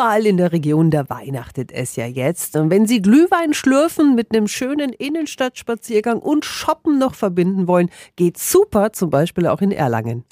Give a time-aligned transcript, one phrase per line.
[0.00, 2.56] überall in der Region, da weihnachtet es ja jetzt.
[2.56, 8.50] Und wenn Sie Glühwein schlürfen mit einem schönen Innenstadtspaziergang und Shoppen noch verbinden wollen, geht's
[8.50, 10.24] super, zum Beispiel auch in Erlangen.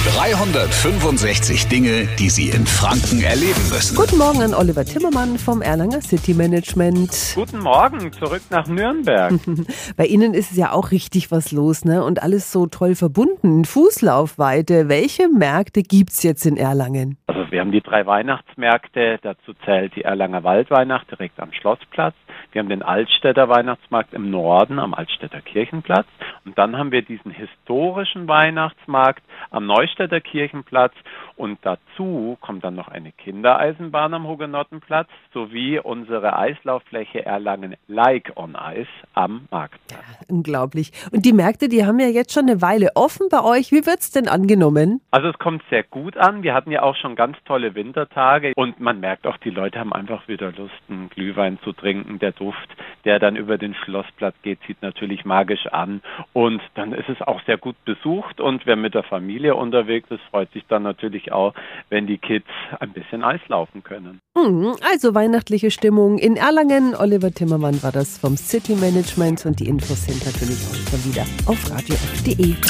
[0.00, 3.94] 365 Dinge, die Sie in Franken erleben müssen.
[3.94, 7.34] Guten Morgen an Oliver Timmermann vom Erlanger City Management.
[7.34, 9.34] Guten Morgen, zurück nach Nürnberg.
[9.98, 12.02] Bei Ihnen ist es ja auch richtig was los, ne?
[12.02, 14.88] Und alles so toll verbunden, Fußlaufweite.
[14.88, 17.18] Welche Märkte gibt's jetzt in Erlangen?
[17.26, 22.14] Also wir haben die drei Weihnachtsmärkte, dazu zählt die Erlanger Waldweihnacht direkt am Schlossplatz.
[22.52, 26.06] Wir haben den Altstädter Weihnachtsmarkt im Norden am Altstädter Kirchenplatz.
[26.44, 30.92] Und dann haben wir diesen historischen Weihnachtsmarkt am Neustädter Kirchenplatz.
[31.36, 38.56] Und dazu kommt dann noch eine Kindereisenbahn am Hugenottenplatz sowie unsere Eislauffläche Erlangen Like on
[38.74, 40.04] Ice am Marktplatz.
[40.28, 40.92] Unglaublich.
[41.12, 43.72] Und die Märkte, die haben ja jetzt schon eine Weile offen bei euch.
[43.72, 45.00] Wie wird's denn angenommen?
[45.10, 46.42] Also es kommt sehr gut an.
[46.42, 49.92] Wir hatten ja auch schon ganz tolle Wintertage und man merkt auch, die Leute haben
[49.92, 52.18] einfach wieder Lust, einen Glühwein zu trinken.
[52.18, 52.68] Der Duft,
[53.04, 56.00] der dann über den Schlossplatz geht, zieht natürlich magisch an
[56.32, 60.22] und dann ist es auch sehr gut besucht und wer mit der Familie unterwegs ist,
[60.30, 61.54] freut sich dann natürlich auch,
[61.90, 62.48] wenn die Kids
[62.80, 64.20] ein bisschen Eis laufen können.
[64.36, 66.94] Mhm, Also weihnachtliche Stimmung in Erlangen.
[66.94, 71.22] Oliver Timmermann war das vom City Management und die Infos sind natürlich auch schon wieder
[71.46, 72.69] auf radiof.de.